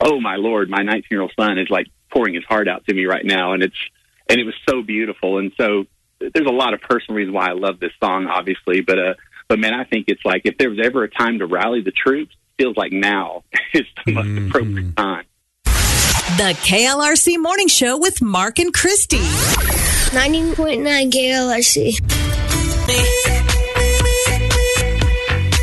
"Oh 0.00 0.20
my 0.20 0.36
lord, 0.36 0.70
my 0.70 0.82
19 0.82 1.04
year 1.10 1.22
old 1.22 1.32
son 1.38 1.58
is 1.58 1.70
like 1.70 1.88
pouring 2.10 2.34
his 2.34 2.44
heart 2.44 2.68
out 2.68 2.86
to 2.86 2.94
me 2.94 3.04
right 3.04 3.24
now," 3.24 3.52
and 3.52 3.62
it's 3.62 3.76
and 4.28 4.40
it 4.40 4.44
was 4.44 4.54
so 4.68 4.82
beautiful. 4.82 5.38
And 5.38 5.52
so 5.56 5.86
there's 6.20 6.46
a 6.46 6.52
lot 6.52 6.74
of 6.74 6.80
personal 6.80 7.16
reasons 7.16 7.34
why 7.34 7.48
I 7.48 7.52
love 7.52 7.80
this 7.80 7.92
song, 8.02 8.26
obviously, 8.26 8.80
but 8.80 8.98
uh, 8.98 9.14
but 9.48 9.58
man, 9.58 9.74
I 9.74 9.84
think 9.84 10.06
it's 10.08 10.24
like 10.24 10.42
if 10.44 10.58
there 10.58 10.70
was 10.70 10.80
ever 10.82 11.04
a 11.04 11.10
time 11.10 11.38
to 11.38 11.46
rally 11.46 11.82
the 11.82 11.92
troops, 11.92 12.34
feels 12.58 12.76
like 12.76 12.92
now 12.92 13.44
is 13.72 13.86
the 14.04 14.12
most 14.12 14.26
Mm-hmm. 14.26 14.48
appropriate 14.48 14.96
time. 14.96 15.24
The 16.36 16.52
KLRC 16.62 17.38
Morning 17.40 17.68
Show 17.68 17.96
with 17.96 18.20
Mark 18.20 18.58
and 18.58 18.74
Christy. 18.74 19.16
90.9 19.16 21.10
KLRC. 21.10 21.94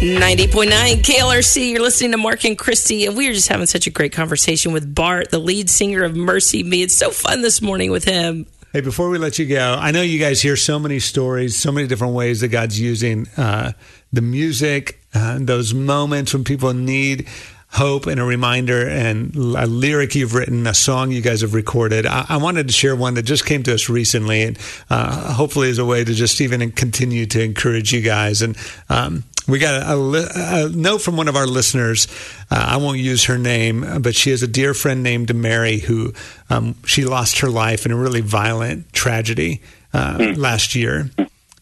90.9 0.01 1.01
KLRC. 1.01 1.71
You're 1.71 1.81
listening 1.81 2.11
to 2.11 2.17
Mark 2.17 2.45
and 2.45 2.57
Christy, 2.57 3.05
and 3.05 3.15
we 3.15 3.27
are 3.29 3.33
just 3.33 3.47
having 3.47 3.65
such 3.65 3.87
a 3.87 3.89
great 3.89 4.11
conversation 4.11 4.71
with 4.73 4.93
Bart, 4.93 5.31
the 5.31 5.39
lead 5.39 5.69
singer 5.69 6.03
of 6.03 6.13
MercyMe. 6.13 6.81
It's 6.83 6.93
so 6.95 7.11
fun 7.11 7.41
this 7.41 7.61
morning 7.61 7.91
with 7.91 8.03
him. 8.05 8.45
Hey, 8.73 8.81
before 8.81 9.09
we 9.09 9.17
let 9.17 9.39
you 9.39 9.45
go, 9.45 9.77
I 9.79 9.91
know 9.91 10.01
you 10.01 10.19
guys 10.19 10.41
hear 10.41 10.55
so 10.57 10.77
many 10.79 10.99
stories, 10.99 11.55
so 11.55 11.71
many 11.71 11.87
different 11.87 12.13
ways 12.13 12.41
that 12.41 12.49
God's 12.49 12.79
using 12.79 13.27
uh, 13.37 13.71
the 14.15 14.21
music, 14.21 14.99
uh, 15.13 15.37
those 15.39 15.73
moments 15.73 16.33
when 16.33 16.43
people 16.43 16.73
need 16.73 17.27
hope 17.69 18.07
and 18.07 18.21
a 18.21 18.23
reminder 18.23 18.87
and 18.87 19.35
a 19.35 19.67
lyric 19.67 20.15
you've 20.15 20.33
written, 20.33 20.65
a 20.65 20.73
song 20.73 21.11
you 21.11 21.21
guys 21.21 21.41
have 21.41 21.53
recorded. 21.53 22.05
I, 22.05 22.25
I 22.29 22.37
wanted 22.37 22.67
to 22.67 22.73
share 22.73 22.95
one 22.95 23.15
that 23.15 23.23
just 23.23 23.45
came 23.45 23.63
to 23.63 23.73
us 23.73 23.89
recently, 23.89 24.43
and 24.43 24.57
uh, 24.89 25.33
hopefully 25.33 25.69
as 25.69 25.77
a 25.77 25.85
way 25.85 26.03
to 26.03 26.13
just 26.13 26.39
even 26.39 26.71
continue 26.71 27.25
to 27.27 27.43
encourage 27.43 27.91
you 27.91 28.01
guys. 28.01 28.41
And 28.41 28.57
um, 28.89 29.23
we 29.47 29.59
got 29.59 29.83
a, 29.83 29.93
a, 29.93 30.65
a 30.65 30.69
note 30.69 31.01
from 31.01 31.17
one 31.17 31.27
of 31.27 31.35
our 31.35 31.45
listeners. 31.45 32.07
Uh, 32.49 32.65
I 32.69 32.77
won't 32.77 32.99
use 32.99 33.25
her 33.25 33.37
name, 33.37 34.01
but 34.01 34.15
she 34.15 34.31
has 34.31 34.41
a 34.41 34.47
dear 34.47 34.73
friend 34.73 35.03
named 35.03 35.35
Mary 35.35 35.79
who 35.79 36.13
um, 36.49 36.75
she 36.85 37.03
lost 37.03 37.39
her 37.39 37.49
life 37.49 37.85
in 37.85 37.91
a 37.91 37.97
really 37.97 38.21
violent 38.21 38.93
tragedy 38.93 39.61
uh, 39.93 40.33
last 40.37 40.75
year. 40.75 41.09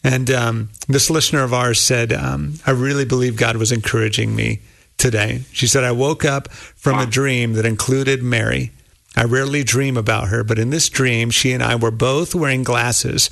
And 0.04 0.30
um, 0.30 0.68
this 0.86 1.08
listener 1.08 1.42
of 1.42 1.54
ours 1.54 1.80
said, 1.80 2.12
um, 2.12 2.54
I 2.66 2.72
really 2.72 3.06
believe 3.06 3.38
God 3.38 3.56
was 3.56 3.72
encouraging 3.72 4.36
me 4.36 4.60
today. 4.98 5.42
She 5.50 5.66
said, 5.66 5.82
I 5.82 5.92
woke 5.92 6.26
up 6.26 6.52
from 6.52 6.98
a 6.98 7.06
dream 7.06 7.54
that 7.54 7.64
included 7.64 8.22
Mary. 8.22 8.70
I 9.16 9.24
rarely 9.24 9.64
dream 9.64 9.96
about 9.96 10.28
her, 10.28 10.44
but 10.44 10.58
in 10.58 10.68
this 10.68 10.90
dream, 10.90 11.30
she 11.30 11.52
and 11.52 11.62
I 11.62 11.74
were 11.76 11.90
both 11.90 12.34
wearing 12.34 12.64
glasses. 12.64 13.30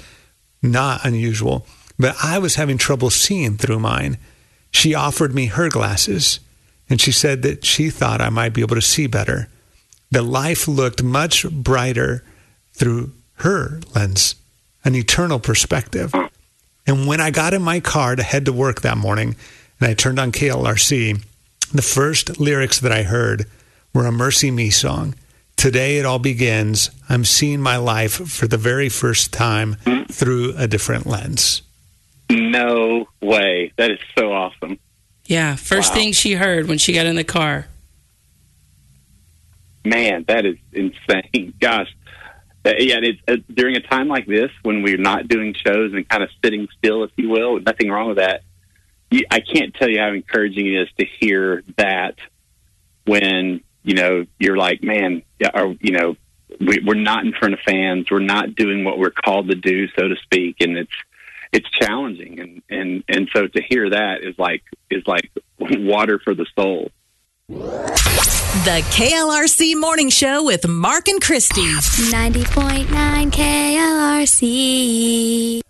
Not 0.62 1.04
unusual, 1.04 1.66
but 1.98 2.16
I 2.22 2.38
was 2.38 2.54
having 2.54 2.78
trouble 2.78 3.10
seeing 3.10 3.58
through 3.58 3.80
mine. 3.80 4.16
She 4.70 4.94
offered 4.94 5.34
me 5.34 5.46
her 5.46 5.68
glasses, 5.68 6.40
and 6.88 7.00
she 7.00 7.12
said 7.12 7.42
that 7.42 7.64
she 7.64 7.90
thought 7.90 8.20
I 8.20 8.30
might 8.30 8.54
be 8.54 8.62
able 8.62 8.76
to 8.76 8.80
see 8.80 9.06
better. 9.06 9.48
The 10.10 10.22
life 10.22 10.66
looked 10.66 11.02
much 11.02 11.48
brighter 11.50 12.24
through 12.72 13.12
her 13.34 13.80
lens, 13.94 14.36
an 14.84 14.94
eternal 14.94 15.40
perspective. 15.40 16.14
And 16.86 17.06
when 17.06 17.20
I 17.20 17.30
got 17.30 17.54
in 17.54 17.62
my 17.62 17.80
car 17.80 18.16
to 18.16 18.22
head 18.22 18.44
to 18.46 18.52
work 18.52 18.80
that 18.82 18.98
morning, 18.98 19.36
and 19.80 19.90
I 19.90 19.94
turned 19.94 20.18
on 20.18 20.32
KLRC, 20.32 21.22
the 21.72 21.82
first 21.82 22.40
lyrics 22.40 22.80
that 22.80 22.92
I 22.92 23.02
heard 23.04 23.46
were 23.94 24.06
a 24.06 24.10
MercyMe 24.10 24.72
song. 24.72 25.14
Today 25.56 25.98
it 25.98 26.04
all 26.06 26.18
begins. 26.18 26.90
I'm 27.08 27.24
seeing 27.24 27.60
my 27.60 27.76
life 27.76 28.12
for 28.28 28.48
the 28.48 28.56
very 28.56 28.88
first 28.88 29.32
time 29.32 29.76
through 30.10 30.54
a 30.56 30.66
different 30.66 31.06
lens. 31.06 31.62
No 32.30 33.06
way. 33.20 33.72
That 33.76 33.90
is 33.90 33.98
so 34.18 34.32
awesome. 34.32 34.78
Yeah, 35.26 35.54
first 35.56 35.90
Wow. 35.92 35.96
thing 35.98 36.12
she 36.12 36.32
heard 36.34 36.66
when 36.66 36.78
she 36.78 36.92
got 36.92 37.06
in 37.06 37.14
the 37.16 37.24
car. 37.24 37.68
Man, 39.84 40.24
that 40.28 40.46
is 40.46 40.56
insane. 40.72 41.54
Gosh. 41.60 41.94
Uh, 42.64 42.74
yeah, 42.78 42.96
and 42.96 43.04
it's 43.04 43.20
uh, 43.26 43.36
during 43.52 43.76
a 43.76 43.80
time 43.80 44.08
like 44.08 44.26
this 44.26 44.50
when 44.62 44.82
we're 44.82 44.96
not 44.96 45.26
doing 45.26 45.54
shows 45.54 45.92
and 45.92 46.08
kind 46.08 46.22
of 46.22 46.28
sitting 46.44 46.68
still, 46.78 47.02
if 47.02 47.10
you 47.16 47.28
will. 47.28 47.58
Nothing 47.60 47.90
wrong 47.90 48.08
with 48.08 48.18
that. 48.18 48.42
You, 49.10 49.24
I 49.30 49.40
can't 49.40 49.74
tell 49.74 49.88
you 49.88 49.98
how 49.98 50.12
encouraging 50.12 50.66
it 50.66 50.82
is 50.82 50.88
to 50.98 51.06
hear 51.20 51.64
that 51.76 52.14
when 53.04 53.62
you 53.82 53.94
know 53.94 54.26
you're 54.38 54.56
like, 54.56 54.82
man, 54.82 55.22
or 55.54 55.74
you 55.80 55.90
know, 55.90 56.16
we, 56.60 56.80
we're 56.86 56.94
not 56.94 57.24
in 57.24 57.32
front 57.32 57.54
of 57.54 57.60
fans. 57.60 58.06
We're 58.10 58.20
not 58.20 58.54
doing 58.54 58.84
what 58.84 58.96
we're 58.98 59.10
called 59.10 59.48
to 59.48 59.56
do, 59.56 59.88
so 59.88 60.06
to 60.06 60.14
speak, 60.22 60.56
and 60.60 60.76
it's 60.78 60.92
it's 61.52 61.68
challenging. 61.80 62.38
And 62.38 62.62
and 62.70 63.04
and 63.08 63.28
so 63.32 63.48
to 63.48 63.62
hear 63.68 63.90
that 63.90 64.22
is 64.22 64.38
like 64.38 64.62
is 64.88 65.02
like 65.06 65.30
water 65.58 66.20
for 66.22 66.34
the 66.34 66.46
soul. 66.54 66.92
The 68.64 68.80
KLRC 68.92 69.74
Morning 69.74 70.08
Show 70.08 70.44
with 70.44 70.68
Mark 70.68 71.08
and 71.08 71.20
Christy. 71.20 71.62
90.9 71.62 72.86
KLRC. 73.32 75.61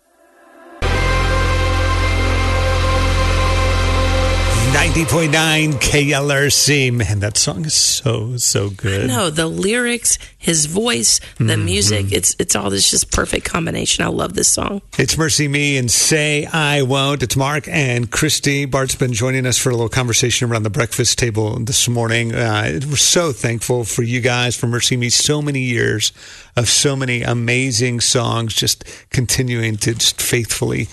90.9 4.92 5.72
KLRC. 5.80 6.92
Man, 6.92 7.20
that 7.20 7.38
song 7.38 7.64
is 7.64 7.72
so, 7.72 8.36
so 8.36 8.68
good. 8.68 9.08
No, 9.08 9.30
the 9.30 9.46
lyrics, 9.46 10.18
his 10.36 10.66
voice, 10.66 11.18
the 11.38 11.56
music, 11.56 12.12
it's 12.12 12.36
it's 12.38 12.54
all 12.54 12.68
this 12.68 12.90
just 12.90 13.10
perfect 13.10 13.46
combination. 13.46 14.04
I 14.04 14.08
love 14.08 14.34
this 14.34 14.48
song. 14.48 14.82
It's 14.98 15.16
MercyMe 15.16 15.78
and 15.78 15.90
Say 15.90 16.44
I 16.44 16.82
Won't. 16.82 17.22
It's 17.22 17.36
Mark 17.36 17.68
and 17.68 18.10
Christy. 18.10 18.66
Bart's 18.66 18.94
been 18.94 19.14
joining 19.14 19.46
us 19.46 19.56
for 19.56 19.70
a 19.70 19.72
little 19.72 19.88
conversation 19.88 20.50
around 20.50 20.64
the 20.64 20.68
breakfast 20.68 21.18
table 21.18 21.58
this 21.58 21.88
morning. 21.88 22.34
Uh, 22.34 22.78
we're 22.86 22.96
so 22.96 23.32
thankful 23.32 23.84
for 23.84 24.02
you 24.02 24.20
guys, 24.20 24.56
for 24.56 24.66
MercyMe. 24.66 25.10
So 25.10 25.40
many 25.40 25.60
years 25.60 26.12
of 26.54 26.68
so 26.68 26.96
many 26.96 27.22
amazing 27.22 28.00
songs, 28.00 28.52
just 28.52 28.84
continuing 29.08 29.78
to 29.78 29.94
just 29.94 30.20
faithfully 30.20 30.88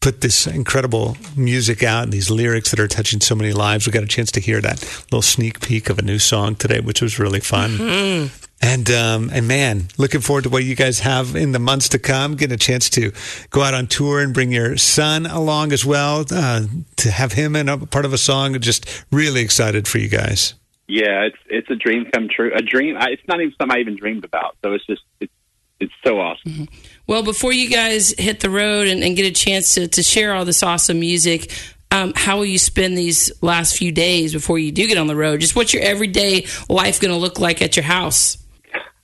put 0.00 0.22
this 0.22 0.46
incredible 0.46 1.16
music 1.36 1.82
out 1.82 2.04
and 2.04 2.12
these 2.12 2.30
lyrics 2.30 2.70
that 2.70 2.80
are 2.80 2.88
touching 2.88 3.20
so 3.20 3.34
many 3.34 3.52
lives. 3.52 3.86
We 3.86 3.92
got 3.92 4.02
a 4.02 4.08
chance 4.08 4.32
to 4.32 4.40
hear 4.40 4.60
that 4.62 4.80
little 5.10 5.22
sneak 5.22 5.60
peek 5.60 5.90
of 5.90 5.98
a 5.98 6.02
new 6.02 6.18
song 6.18 6.54
today, 6.54 6.80
which 6.80 7.02
was 7.02 7.18
really 7.18 7.40
fun. 7.40 8.30
And 8.62 8.90
um, 8.90 9.30
and 9.32 9.48
man, 9.48 9.88
looking 9.96 10.20
forward 10.20 10.44
to 10.44 10.50
what 10.50 10.64
you 10.64 10.74
guys 10.74 11.00
have 11.00 11.34
in 11.34 11.52
the 11.52 11.58
months 11.58 11.88
to 11.90 11.98
come. 11.98 12.36
Getting 12.36 12.54
a 12.54 12.58
chance 12.58 12.90
to 12.90 13.10
go 13.48 13.62
out 13.62 13.72
on 13.72 13.86
tour 13.86 14.20
and 14.20 14.34
bring 14.34 14.52
your 14.52 14.76
son 14.76 15.24
along 15.24 15.72
as 15.72 15.84
well 15.84 16.26
uh, 16.30 16.66
to 16.96 17.10
have 17.10 17.32
him 17.32 17.56
in 17.56 17.70
a 17.70 17.78
part 17.86 18.04
of 18.04 18.12
a 18.12 18.18
song. 18.18 18.58
Just 18.60 19.04
really 19.10 19.40
excited 19.40 19.88
for 19.88 19.96
you 19.96 20.08
guys. 20.08 20.54
Yeah, 20.88 21.22
it's 21.22 21.38
it's 21.48 21.70
a 21.70 21.76
dream 21.76 22.06
come 22.12 22.28
true. 22.28 22.52
A 22.54 22.60
dream. 22.60 22.96
I, 22.98 23.10
it's 23.10 23.26
not 23.26 23.40
even 23.40 23.54
something 23.58 23.74
I 23.74 23.80
even 23.80 23.96
dreamed 23.96 24.24
about. 24.24 24.56
So 24.62 24.74
it's 24.74 24.84
just 24.86 25.02
it's 25.20 25.32
it's 25.78 25.94
so 26.04 26.20
awesome. 26.20 26.68
Well, 27.10 27.24
before 27.24 27.52
you 27.52 27.68
guys 27.68 28.14
hit 28.16 28.38
the 28.38 28.48
road 28.48 28.86
and, 28.86 29.02
and 29.02 29.16
get 29.16 29.26
a 29.26 29.32
chance 29.32 29.74
to, 29.74 29.88
to 29.88 30.00
share 30.00 30.32
all 30.32 30.44
this 30.44 30.62
awesome 30.62 31.00
music, 31.00 31.50
um, 31.90 32.12
how 32.14 32.36
will 32.36 32.44
you 32.44 32.56
spend 32.56 32.96
these 32.96 33.32
last 33.42 33.76
few 33.76 33.90
days 33.90 34.32
before 34.32 34.60
you 34.60 34.70
do 34.70 34.86
get 34.86 34.96
on 34.96 35.08
the 35.08 35.16
road? 35.16 35.40
Just 35.40 35.56
what's 35.56 35.74
your 35.74 35.82
everyday 35.82 36.46
life 36.68 37.00
going 37.00 37.10
to 37.10 37.16
look 37.16 37.40
like 37.40 37.62
at 37.62 37.74
your 37.74 37.82
house? 37.82 38.38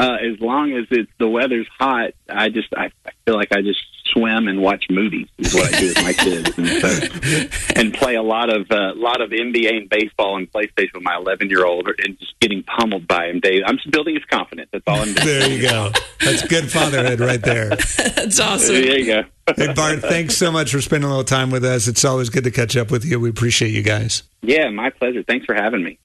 uh, 0.00 0.16
as 0.16 0.40
long 0.40 0.72
as 0.72 0.86
it's 0.90 1.12
the 1.18 1.28
weather's 1.28 1.68
hot, 1.78 2.12
I 2.26 2.48
just 2.48 2.68
I, 2.74 2.90
I 3.04 3.10
feel 3.26 3.34
like 3.34 3.52
I 3.52 3.60
just 3.60 3.80
swim 4.06 4.48
and 4.48 4.62
watch 4.62 4.86
movies 4.88 5.28
is 5.38 5.54
what 5.54 5.72
I 5.72 5.78
do 5.78 5.88
with 5.88 6.02
my 6.02 6.12
kids, 6.14 6.58
and, 6.58 6.68
so, 6.68 7.78
and 7.78 7.92
play 7.92 8.14
a 8.14 8.22
lot 8.22 8.48
of 8.48 8.66
a 8.70 8.74
uh, 8.74 8.94
lot 8.94 9.20
of 9.20 9.30
NBA 9.30 9.76
and 9.76 9.88
baseball 9.90 10.38
and 10.38 10.50
PlayStation 10.50 10.94
with 10.94 11.02
my 11.02 11.16
11 11.16 11.50
year 11.50 11.66
old, 11.66 11.86
and 11.86 12.18
just 12.18 12.38
getting 12.40 12.62
pummeled 12.62 13.06
by 13.06 13.26
him. 13.26 13.40
Dave, 13.40 13.62
I'm 13.66 13.76
just 13.76 13.90
building 13.90 14.14
his 14.14 14.24
confidence. 14.24 14.70
That's 14.72 14.84
all 14.86 15.00
I'm 15.00 15.12
doing. 15.12 15.26
There 15.26 15.50
you 15.50 15.68
go. 15.68 15.92
That's 16.20 16.48
good 16.48 16.70
fatherhood 16.70 17.20
right 17.20 17.42
there. 17.42 17.68
That's 17.96 18.40
awesome. 18.40 18.76
There 18.76 18.98
you 18.98 19.06
go. 19.06 19.24
Hey 19.54 19.72
Bart, 19.74 20.00
thanks 20.00 20.36
so 20.36 20.50
much 20.50 20.72
for 20.72 20.80
spending 20.80 21.06
a 21.06 21.10
little 21.10 21.24
time 21.24 21.50
with 21.50 21.64
us. 21.64 21.88
It's 21.88 22.04
always 22.06 22.30
good 22.30 22.44
to 22.44 22.50
catch 22.50 22.76
up 22.76 22.90
with 22.90 23.04
you. 23.04 23.20
We 23.20 23.28
appreciate 23.28 23.72
you 23.72 23.82
guys. 23.82 24.22
Yeah, 24.40 24.70
my 24.70 24.88
pleasure. 24.88 25.22
Thanks 25.22 25.44
for 25.44 25.54
having 25.54 25.84
me. 25.84 25.98